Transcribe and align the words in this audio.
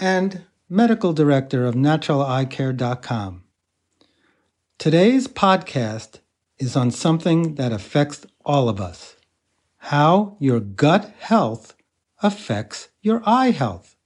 and 0.00 0.44
medical 0.68 1.12
director 1.12 1.66
of 1.66 1.74
naturaleyecare.com. 1.74 3.44
Today's 4.78 5.26
podcast 5.26 6.20
is 6.58 6.76
on 6.76 6.90
something 6.90 7.56
that 7.56 7.72
affects 7.72 8.26
all 8.44 8.68
of 8.68 8.80
us 8.80 9.16
how 9.82 10.36
your 10.40 10.60
gut 10.60 11.14
health 11.20 11.74
affects 12.22 12.88
your 13.00 13.22
eye 13.24 13.50
health. 13.50 13.96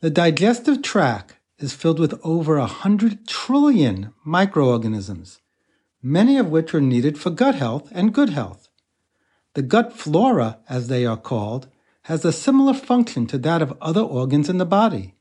The 0.00 0.10
digestive 0.10 0.82
tract 0.82 1.36
is 1.58 1.74
filled 1.74 1.98
with 1.98 2.20
over 2.24 2.58
100 2.58 3.26
trillion 3.26 4.12
microorganisms, 4.24 5.40
many 6.02 6.36
of 6.38 6.50
which 6.50 6.74
are 6.74 6.80
needed 6.80 7.18
for 7.18 7.30
gut 7.30 7.54
health 7.54 7.88
and 7.92 8.12
good 8.12 8.30
health. 8.30 8.68
The 9.54 9.62
gut 9.62 9.92
flora, 9.92 10.58
as 10.68 10.88
they 10.88 11.06
are 11.06 11.16
called, 11.16 11.68
has 12.02 12.24
a 12.24 12.32
similar 12.32 12.74
function 12.74 13.26
to 13.26 13.38
that 13.38 13.62
of 13.62 13.76
other 13.80 14.00
organs 14.02 14.48
in 14.48 14.58
the 14.58 14.64
body. 14.64 15.14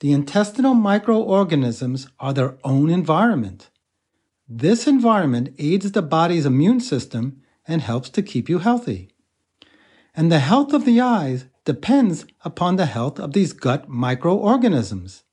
The 0.00 0.12
intestinal 0.12 0.74
microorganisms 0.74 2.08
are 2.20 2.34
their 2.34 2.58
own 2.64 2.90
environment. 2.90 3.70
This 4.48 4.86
environment 4.86 5.54
aids 5.58 5.92
the 5.92 6.02
body's 6.02 6.46
immune 6.46 6.80
system 6.80 7.40
and 7.66 7.82
helps 7.82 8.10
to 8.10 8.22
keep 8.22 8.48
you 8.48 8.58
healthy. 8.58 9.10
And 10.14 10.30
the 10.30 10.38
health 10.38 10.72
of 10.72 10.84
the 10.84 11.00
eyes 11.00 11.46
depends 11.64 12.26
upon 12.44 12.76
the 12.76 12.86
health 12.86 13.18
of 13.18 13.32
these 13.32 13.52
gut 13.52 13.88
microorganisms. 13.88 15.24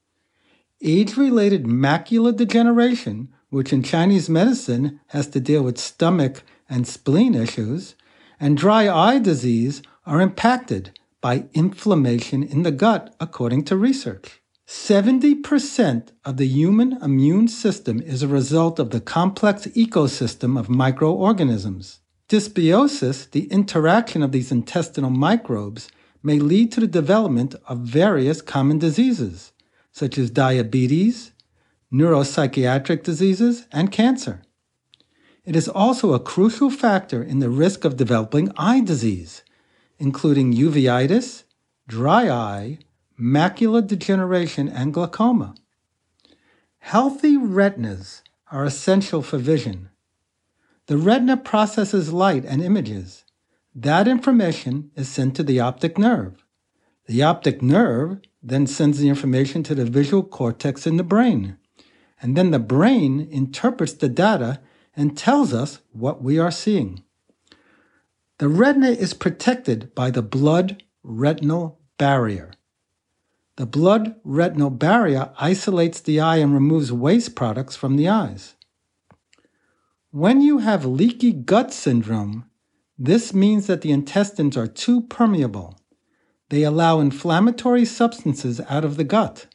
Age 0.82 1.16
related 1.16 1.66
macular 1.66 2.36
degeneration, 2.36 3.34
which 3.50 3.72
in 3.72 3.84
Chinese 3.84 4.30
medicine 4.30 5.00
has 5.08 5.28
to 5.28 5.40
deal 5.40 5.62
with 5.64 5.78
stomach 5.78 6.44
and 6.68 6.88
spleen 6.88 7.36
issues, 7.36 7.96
and 8.40 8.58
dry 8.58 8.90
eye 8.90 9.20
disease 9.20 9.82
are 10.06 10.22
impacted 10.22 10.98
by 11.22 11.46
inflammation 11.54 12.44
in 12.44 12.64
the 12.64 12.72
gut, 12.72 13.16
according 13.20 13.64
to 13.64 13.78
research. 13.78 14.42
70% 14.68 16.10
of 16.26 16.38
the 16.38 16.48
human 16.48 16.94
immune 17.02 17.48
system 17.48 18.02
is 18.02 18.24
a 18.24 18.28
result 18.28 18.80
of 18.80 18.90
the 18.90 19.02
complex 19.02 19.68
ecosystem 19.68 20.60
of 20.60 20.70
microorganisms. 20.70 22.00
Dysbiosis, 22.30 23.30
the 23.32 23.46
interaction 23.52 24.24
of 24.24 24.32
these 24.32 24.52
intestinal 24.52 25.10
microbes, 25.10 25.90
may 26.24 26.40
lead 26.40 26.72
to 26.72 26.80
the 26.80 26.88
development 26.88 27.56
of 27.68 27.80
various 27.80 28.42
common 28.42 28.80
diseases, 28.80 29.52
such 29.92 30.18
as 30.18 30.30
diabetes, 30.30 31.34
neuropsychiatric 31.92 33.04
diseases, 33.04 33.68
and 33.72 33.92
cancer. 33.92 34.42
It 35.46 35.56
is 35.56 35.68
also 35.68 36.14
a 36.14 36.20
crucial 36.20 36.70
factor 36.70 37.22
in 37.22 37.40
the 37.40 37.50
risk 37.50 37.84
of 37.84 37.98
developing 37.98 38.52
eye 38.58 38.80
disease, 38.80 39.43
including 40.04 40.52
uveitis, 40.52 41.44
dry 41.88 42.30
eye, 42.30 42.78
macular 43.18 43.82
degeneration, 43.88 44.68
and 44.68 44.94
glaucoma. 44.94 45.56
Healthy 46.80 47.38
retinas 47.38 48.22
are 48.52 48.66
essential 48.66 49.22
for 49.22 49.38
vision. 49.38 49.90
The 50.88 50.98
retina 50.98 51.38
processes 51.38 52.12
light 52.12 52.44
and 52.44 52.62
images. 52.62 53.24
That 53.74 54.06
information 54.06 54.92
is 54.94 55.08
sent 55.08 55.38
to 55.38 55.44
the 55.44 55.62
optic 55.62 55.98
nerve. 55.98 56.44
The 57.08 57.24
optic 57.24 57.62
nerve 57.62 58.20
then 58.42 58.68
sends 58.68 59.00
the 59.00 59.08
information 59.08 59.64
to 59.64 59.74
the 59.74 59.86
visual 59.86 60.24
cortex 60.24 60.86
in 60.86 60.98
the 60.98 61.04
brain. 61.04 61.56
And 62.22 62.36
then 62.36 62.52
the 62.52 62.60
brain 62.60 63.26
interprets 63.32 63.94
the 63.94 64.10
data 64.10 64.60
and 64.98 65.18
tells 65.18 65.54
us 65.54 65.80
what 65.94 66.22
we 66.22 66.38
are 66.38 66.52
seeing. 66.52 67.04
The 68.40 68.50
retina 68.50 68.90
is 68.90 69.14
protected 69.14 69.94
by 69.94 70.10
the 70.10 70.24
blood 70.24 70.84
retinal 71.04 71.80
barrier. 71.98 72.52
The 73.58 73.68
blood 73.68 74.16
retinal 74.24 74.72
barrier 74.72 75.32
isolates 75.40 76.00
the 76.00 76.20
eye 76.20 76.38
and 76.38 76.54
removes 76.54 76.92
waste 76.92 77.36
products 77.36 77.76
from 77.76 77.96
the 77.96 78.10
eyes. 78.10 78.56
When 80.10 80.42
you 80.42 80.60
have 80.60 80.86
leaky 80.86 81.32
gut 81.32 81.72
syndrome, 81.72 82.50
this 82.98 83.34
means 83.34 83.68
that 83.68 83.82
the 83.82 83.92
intestines 83.92 84.58
are 84.58 84.68
too 84.68 85.02
permeable. 85.02 85.80
They 86.50 86.64
allow 86.64 87.00
inflammatory 87.00 87.86
substances 87.86 88.62
out 88.70 88.86
of 88.86 88.98
the 88.98 89.04
gut. 89.04 89.48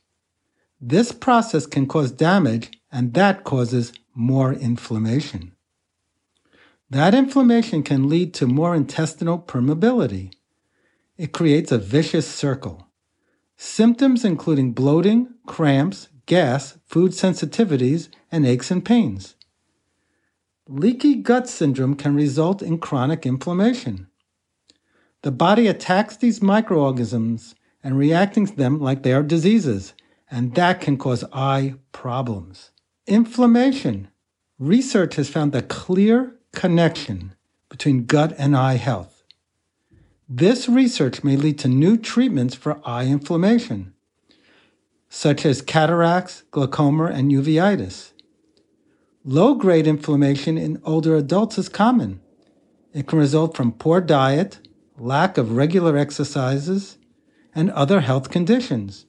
This 0.80 1.10
process 1.10 1.66
can 1.66 1.86
cause 1.86 2.12
damage, 2.12 2.70
and 2.92 3.14
that 3.14 3.42
causes 3.44 3.92
more 4.14 4.52
inflammation. 4.52 5.54
That 6.90 7.14
inflammation 7.14 7.82
can 7.82 8.08
lead 8.08 8.32
to 8.34 8.46
more 8.46 8.74
intestinal 8.74 9.38
permeability. 9.38 10.32
It 11.18 11.32
creates 11.32 11.70
a 11.70 11.78
vicious 11.78 12.26
circle. 12.26 12.88
Symptoms 13.56 14.24
including 14.24 14.72
bloating, 14.72 15.34
cramps, 15.46 16.08
gas, 16.24 16.78
food 16.86 17.12
sensitivities, 17.12 18.08
and 18.32 18.46
aches 18.46 18.70
and 18.70 18.84
pains. 18.84 19.34
Leaky 20.66 21.16
gut 21.16 21.48
syndrome 21.48 21.94
can 21.94 22.14
result 22.14 22.62
in 22.62 22.78
chronic 22.78 23.26
inflammation. 23.26 24.06
The 25.22 25.32
body 25.32 25.66
attacks 25.66 26.16
these 26.16 26.40
microorganisms 26.40 27.54
and 27.82 27.98
reacting 27.98 28.46
to 28.46 28.56
them 28.56 28.80
like 28.80 29.02
they 29.02 29.12
are 29.12 29.22
diseases, 29.22 29.92
and 30.30 30.54
that 30.54 30.80
can 30.80 30.96
cause 30.96 31.24
eye 31.32 31.74
problems. 31.92 32.70
Inflammation. 33.06 34.08
Research 34.58 35.16
has 35.16 35.28
found 35.28 35.52
that 35.52 35.68
clear 35.68 36.37
connection 36.54 37.34
between 37.68 38.06
gut 38.06 38.34
and 38.38 38.56
eye 38.56 38.76
health. 38.76 39.22
This 40.28 40.68
research 40.68 41.24
may 41.24 41.36
lead 41.36 41.58
to 41.60 41.68
new 41.68 41.96
treatments 41.96 42.54
for 42.54 42.80
eye 42.84 43.06
inflammation, 43.06 43.94
such 45.08 45.46
as 45.46 45.62
cataracts, 45.62 46.42
glaucoma, 46.50 47.06
and 47.06 47.30
uveitis. 47.30 48.12
Low 49.24 49.54
grade 49.54 49.86
inflammation 49.86 50.58
in 50.58 50.80
older 50.84 51.16
adults 51.16 51.58
is 51.58 51.68
common. 51.68 52.20
It 52.92 53.06
can 53.06 53.18
result 53.18 53.56
from 53.56 53.72
poor 53.72 54.00
diet, 54.00 54.58
lack 54.98 55.38
of 55.38 55.56
regular 55.56 55.96
exercises, 55.96 56.98
and 57.54 57.70
other 57.70 58.00
health 58.00 58.30
conditions. 58.30 59.06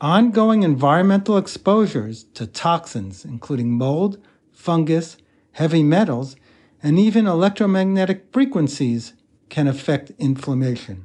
Ongoing 0.00 0.62
environmental 0.62 1.36
exposures 1.36 2.24
to 2.34 2.46
toxins, 2.46 3.24
including 3.24 3.72
mold, 3.72 4.18
fungus, 4.52 5.16
heavy 5.58 5.82
metals, 5.82 6.36
and 6.84 7.00
even 7.00 7.26
electromagnetic 7.26 8.26
frequencies, 8.32 9.14
can 9.48 9.66
affect 9.66 10.12
inflammation. 10.16 11.04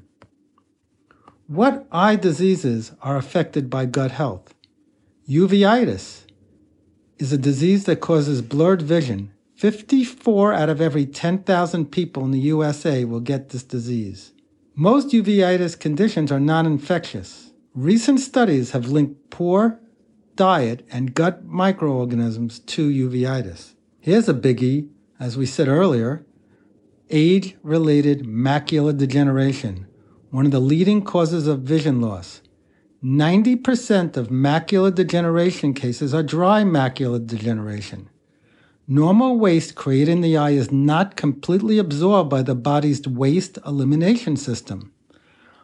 What 1.48 1.88
eye 1.92 2.18
diseases 2.18 2.92
are 3.02 3.18
affected 3.18 3.68
by 3.68 3.88
gut 3.88 4.12
health? 4.12 4.54
Uveitis 5.28 6.26
is 7.18 7.34
a 7.34 7.38
disease 7.38 7.86
that 7.86 8.00
causes 8.00 8.44
blurred 8.44 8.84
vision. 8.84 9.32
54 9.56 10.54
out 10.54 10.70
of 10.70 10.80
every 10.80 11.08
10,000 11.08 11.92
people 11.92 12.24
in 12.24 12.30
the 12.30 12.40
USA 12.54 13.06
will 13.06 13.22
get 13.22 13.50
this 13.50 13.64
disease. 13.64 14.34
Most 14.76 15.08
uveitis 15.10 15.80
conditions 15.80 16.32
are 16.32 16.40
non 16.40 16.68
infectious. 16.68 17.52
Recent 17.74 18.20
studies 18.20 18.72
have 18.72 18.90
linked 18.90 19.32
poor 19.32 19.80
diet 20.36 20.86
and 20.92 21.16
gut 21.16 21.44
microorganisms 21.44 22.60
to 22.60 22.90
uveitis. 22.90 23.73
Here's 24.04 24.28
a 24.28 24.34
biggie, 24.34 24.90
as 25.18 25.38
we 25.38 25.46
said 25.46 25.70
earlier 25.70 26.26
age 27.10 27.56
related 27.64 28.26
macular 28.26 28.98
degeneration, 28.98 29.88
one 30.30 30.46
of 30.46 30.52
the 30.52 30.60
leading 30.60 31.06
causes 31.06 31.48
of 31.48 31.62
vision 31.62 32.02
loss. 32.02 32.42
90% 33.02 34.18
of 34.18 34.28
macular 34.28 34.94
degeneration 34.94 35.74
cases 35.74 36.14
are 36.14 36.22
dry 36.22 36.64
macular 36.64 37.26
degeneration. 37.26 38.10
Normal 38.90 39.40
waste 39.40 39.76
created 39.76 40.12
in 40.12 40.20
the 40.20 40.36
eye 40.36 40.50
is 40.50 40.70
not 40.70 41.16
completely 41.16 41.78
absorbed 41.78 42.30
by 42.30 42.42
the 42.42 42.56
body's 42.56 43.08
waste 43.08 43.58
elimination 43.66 44.36
system. 44.36 44.92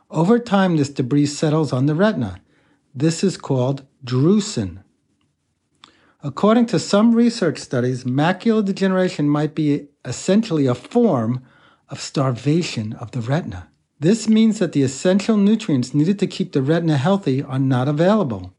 Over 0.09 0.39
time, 0.39 0.77
this 0.77 0.87
debris 0.87 1.25
settles 1.25 1.73
on 1.73 1.87
the 1.87 1.95
retina. 1.95 2.39
This 2.95 3.21
is 3.21 3.35
called 3.35 3.85
drusen. 4.05 4.81
According 6.21 6.65
to 6.67 6.79
some 6.79 7.15
research 7.15 7.59
studies, 7.59 8.03
macular 8.03 8.63
degeneration 8.63 9.29
might 9.29 9.55
be 9.55 9.87
essentially 10.03 10.65
a 10.67 10.75
form 10.75 11.41
of 11.87 12.01
starvation 12.01 12.91
of 12.93 13.11
the 13.11 13.21
retina. 13.21 13.69
This 14.01 14.27
means 14.27 14.59
that 14.59 14.73
the 14.73 14.83
essential 14.83 15.37
nutrients 15.37 15.93
needed 15.93 16.19
to 16.19 16.27
keep 16.27 16.51
the 16.51 16.61
retina 16.61 16.97
healthy 16.97 17.41
are 17.41 17.59
not 17.59 17.87
available. 17.87 18.53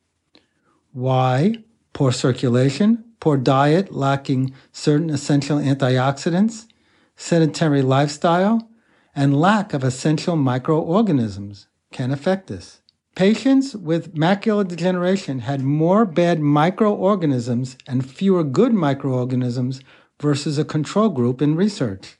Why? 0.92 1.56
Poor 1.92 2.12
circulation, 2.12 3.04
poor 3.20 3.36
diet 3.36 3.92
lacking 3.92 4.54
certain 4.72 5.10
essential 5.10 5.58
antioxidants, 5.58 6.66
sedentary 7.14 7.82
lifestyle, 7.82 8.70
and 9.14 9.38
lack 9.38 9.74
of 9.74 9.84
essential 9.84 10.34
microorganisms 10.34 11.66
can 11.92 12.10
affect 12.10 12.46
this. 12.46 12.79
Patients 13.14 13.74
with 13.74 14.14
macular 14.14 14.66
degeneration 14.66 15.40
had 15.40 15.62
more 15.62 16.06
bad 16.06 16.40
microorganisms 16.40 17.76
and 17.86 18.08
fewer 18.08 18.44
good 18.44 18.72
microorganisms 18.72 19.80
versus 20.20 20.58
a 20.58 20.64
control 20.64 21.08
group 21.08 21.42
in 21.42 21.56
research. 21.56 22.16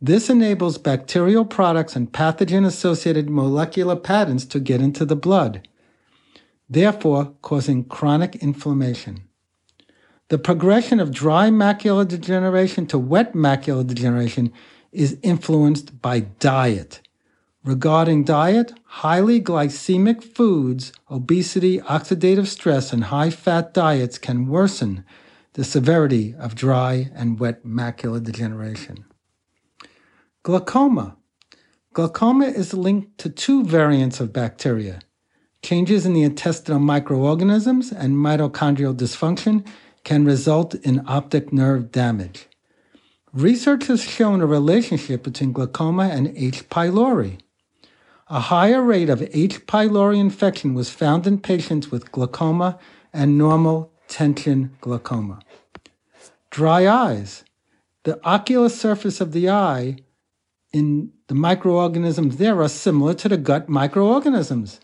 This 0.00 0.30
enables 0.30 0.78
bacterial 0.78 1.44
products 1.44 1.96
and 1.96 2.12
pathogen 2.12 2.64
associated 2.64 3.30
molecular 3.30 3.96
patterns 3.96 4.44
to 4.46 4.60
get 4.60 4.80
into 4.80 5.04
the 5.04 5.16
blood, 5.16 5.66
therefore 6.68 7.34
causing 7.42 7.84
chronic 7.84 8.36
inflammation. 8.36 9.22
The 10.28 10.38
progression 10.38 11.00
of 11.00 11.12
dry 11.12 11.50
macular 11.50 12.06
degeneration 12.06 12.86
to 12.88 12.98
wet 12.98 13.32
macular 13.32 13.86
degeneration 13.86 14.52
is 14.92 15.18
influenced 15.22 16.00
by 16.02 16.20
diet. 16.20 17.00
Regarding 17.66 18.22
diet, 18.22 18.72
highly 18.84 19.40
glycemic 19.40 20.22
foods, 20.22 20.92
obesity, 21.10 21.80
oxidative 21.80 22.46
stress, 22.46 22.92
and 22.92 23.04
high 23.04 23.30
fat 23.30 23.74
diets 23.74 24.18
can 24.18 24.46
worsen 24.46 25.04
the 25.54 25.64
severity 25.64 26.34
of 26.38 26.54
dry 26.54 27.10
and 27.12 27.40
wet 27.40 27.66
macular 27.66 28.22
degeneration. 28.22 29.04
Glaucoma. 30.44 31.16
Glaucoma 31.92 32.46
is 32.46 32.72
linked 32.72 33.18
to 33.18 33.28
two 33.28 33.64
variants 33.64 34.20
of 34.20 34.32
bacteria 34.32 35.00
changes 35.66 36.06
in 36.06 36.12
the 36.12 36.22
intestinal 36.22 36.78
microorganisms 36.78 37.90
and 37.90 38.14
mitochondrial 38.14 38.94
dysfunction 38.94 39.66
can 40.04 40.24
result 40.24 40.76
in 40.76 41.02
optic 41.08 41.52
nerve 41.52 41.90
damage. 41.90 42.46
Research 43.32 43.88
has 43.88 44.04
shown 44.04 44.40
a 44.40 44.46
relationship 44.46 45.24
between 45.24 45.50
glaucoma 45.50 46.04
and 46.04 46.32
H. 46.36 46.68
pylori. 46.68 47.40
A 48.28 48.40
higher 48.40 48.82
rate 48.82 49.08
of 49.08 49.22
H. 49.32 49.66
pylori 49.66 50.18
infection 50.18 50.74
was 50.74 50.90
found 50.90 51.28
in 51.28 51.38
patients 51.38 51.92
with 51.92 52.10
glaucoma 52.10 52.76
and 53.12 53.38
normal 53.38 53.92
tension 54.08 54.76
glaucoma. 54.80 55.38
Dry 56.50 56.88
eyes. 56.88 57.44
The 58.02 58.18
ocular 58.24 58.68
surface 58.68 59.20
of 59.20 59.30
the 59.30 59.48
eye 59.48 59.98
in 60.72 61.12
the 61.28 61.36
microorganisms 61.36 62.38
there 62.38 62.60
are 62.60 62.68
similar 62.68 63.14
to 63.14 63.28
the 63.28 63.36
gut 63.36 63.68
microorganisms. 63.68 64.80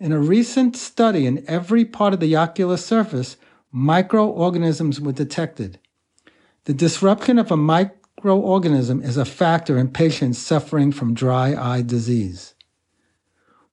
In 0.00 0.10
a 0.10 0.18
recent 0.18 0.76
study 0.76 1.28
in 1.28 1.44
every 1.46 1.84
part 1.84 2.12
of 2.12 2.18
the 2.18 2.34
ocular 2.34 2.76
surface, 2.76 3.36
microorganisms 3.70 5.00
were 5.00 5.12
detected. 5.12 5.78
The 6.64 6.74
disruption 6.74 7.38
of 7.38 7.52
a 7.52 7.56
microorganism 7.56 9.04
is 9.04 9.16
a 9.16 9.24
factor 9.24 9.78
in 9.78 9.92
patients 9.92 10.38
suffering 10.38 10.90
from 10.90 11.14
dry 11.14 11.54
eye 11.54 11.82
disease. 11.82 12.53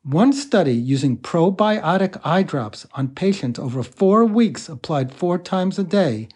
One 0.04 0.34
study 0.34 0.74
using 0.74 1.18
probiotic 1.18 2.20
eye 2.24 2.42
drops 2.42 2.88
on 2.94 3.10
patients 3.10 3.60
over 3.60 3.84
four 3.84 4.26
weeks 4.26 4.68
applied 4.68 5.14
four 5.14 5.38
times 5.38 5.78
a 5.78 5.84
day. 5.84 6.28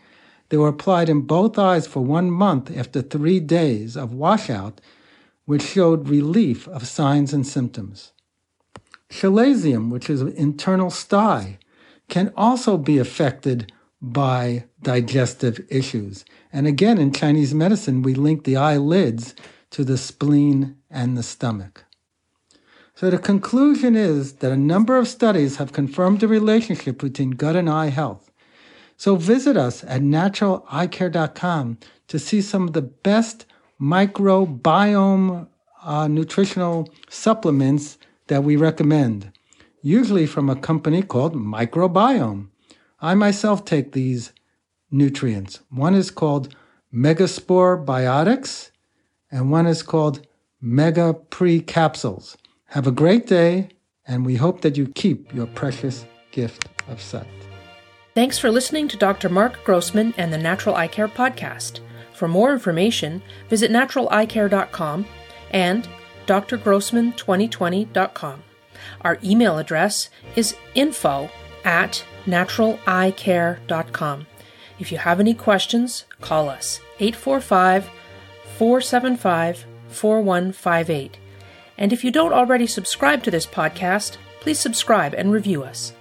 They 0.50 0.58
were 0.58 0.68
applied 0.68 1.10
in 1.10 1.22
both 1.22 1.58
eyes 1.58 1.88
for 1.88 2.02
one 2.02 2.30
month 2.30 2.70
after 2.78 3.02
three 3.02 3.40
days 3.40 3.98
of 3.98 4.14
washout, 4.14 4.82
which 5.46 5.64
showed 5.64 6.10
relief 6.10 6.68
of 6.68 6.86
signs 6.86 7.34
and 7.34 7.46
symptoms. 7.46 8.12
Chalazion, 9.10 9.90
which 9.90 10.12
is 10.12 10.22
internal 10.22 10.92
sty, 10.92 11.58
can 12.08 12.32
also 12.38 12.78
be 12.78 13.00
affected 13.00 13.72
by 14.00 14.66
digestive 14.84 15.66
issues. 15.70 16.24
And 16.54 16.68
again, 16.68 17.00
in 17.00 17.12
Chinese 17.12 17.56
medicine, 17.56 18.04
we 18.04 18.14
link 18.14 18.44
the 18.44 18.58
eyelids 18.58 19.34
to 19.72 19.84
the 19.84 19.98
spleen 19.98 20.78
and 20.92 21.18
the 21.18 21.24
stomach. 21.24 21.85
So 22.96 23.10
the 23.10 23.18
conclusion 23.18 23.96
is 23.96 24.34
that 24.36 24.54
a 24.54 24.58
number 24.58 24.98
of 24.98 25.08
studies 25.08 25.58
have 25.58 25.74
confirmed 25.74 26.22
the 26.22 26.28
relationship 26.28 27.00
between 27.00 27.32
gut 27.32 27.56
and 27.56 27.70
eye 27.70 27.90
health. 27.90 28.32
So 28.96 29.18
visit 29.18 29.58
us 29.58 29.84
at 29.84 30.02
naturaleyecare.com 30.02 31.78
to 32.08 32.20
see 32.20 32.42
some 32.42 32.68
of 32.68 32.74
the 32.74 32.82
best 32.82 33.46
microbiome 33.82 35.48
uh, 35.84 36.08
nutritional 36.08 36.90
supplements 37.10 37.98
that 38.28 38.44
we 38.44 38.56
recommend 38.56 39.32
usually 39.86 40.26
from 40.26 40.50
a 40.50 40.56
company 40.56 41.04
called 41.04 41.36
Microbiome. 41.36 42.48
I 43.00 43.14
myself 43.14 43.66
take 43.66 43.92
these 43.92 44.34
nutrients. 44.90 45.60
One 45.70 45.94
is 45.94 46.10
called 46.10 46.56
Megaspore 46.92 47.86
Biotics, 47.86 48.72
and 49.30 49.52
one 49.52 49.68
is 49.68 49.84
called 49.84 50.26
Mega 50.60 51.14
Pre 51.14 51.62
Capsules. 51.62 52.36
Have 52.76 52.88
a 52.88 52.92
great 52.92 53.26
day, 53.26 53.70
and 54.06 54.26
we 54.26 54.36
hope 54.36 54.60
that 54.60 54.76
you 54.76 54.88
keep 54.88 55.34
your 55.34 55.48
precious 55.48 56.06
gift 56.32 56.68
of 56.90 57.00
sight. 57.00 57.26
Thanks 58.14 58.38
for 58.38 58.52
listening 58.52 58.90
to 58.90 58.98
Dr. 58.98 59.30
Marc 59.30 59.64
Grossman 59.64 60.14
and 60.18 60.34
the 60.34 60.38
Natural 60.38 60.76
Eye 60.76 60.90
Care 60.90 61.08
Podcast. 61.08 61.80
For 62.14 62.28
more 62.28 62.52
information, 62.52 63.22
visit 63.50 63.72
naturaleyecare.com 63.72 65.06
and 65.52 65.88
drgrossman2020.com. 66.28 68.44
Our 69.04 69.20
email 69.24 69.58
address 69.58 70.10
is 70.36 70.58
info 70.74 71.30
at 71.64 72.04
naturaleyecare.com. 72.26 74.28
If 74.80 74.92
you 74.92 74.98
have 74.98 75.22
any 75.22 75.34
questions, 75.34 76.04
call 76.20 76.50
us 76.50 76.82
845 77.00 77.90
475 78.58 79.66
4158. 79.88 81.20
And 81.78 81.92
if 81.92 82.04
you 82.04 82.12
don't 82.12 82.34
already 82.34 82.68
subscribe 82.68 83.24
to 83.24 83.32
this 83.32 83.48
podcast, 83.48 84.18
please 84.40 84.60
subscribe 84.60 85.16
and 85.16 85.32
review 85.32 85.64
us. 85.64 85.94